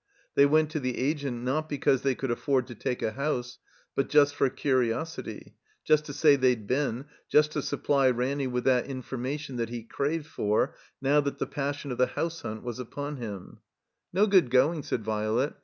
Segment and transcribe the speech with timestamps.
[0.33, 3.59] They went to the Agent, not because they could afford to take a house,
[3.93, 8.87] but just for curiosity, just to say they'd been, just to supply Ranny with that
[8.87, 12.79] in formation that he craved for, now that the passion of the house htmt was
[12.79, 13.59] upon him.
[14.09, 15.53] 131 THE COMBINED MAZE "No good going," said Violet.